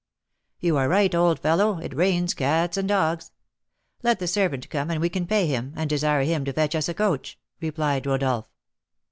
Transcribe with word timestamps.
"You 0.59 0.77
are 0.77 0.89
right, 0.89 1.13
old 1.13 1.39
fellow; 1.39 1.77
it 1.77 1.93
rains 1.93 2.33
cats 2.33 2.75
and 2.75 2.89
dogs. 2.89 3.29
Let 4.01 4.17
the 4.17 4.25
servant 4.25 4.67
come 4.71 4.89
and 4.89 4.99
we 4.99 5.09
can 5.09 5.27
pay 5.27 5.45
him, 5.45 5.73
and 5.75 5.87
desire 5.87 6.23
him 6.23 6.43
to 6.45 6.53
fetch 6.53 6.73
us 6.73 6.89
a 6.89 6.95
coach," 6.95 7.37
replied 7.61 8.07
Rodolph. 8.07 8.47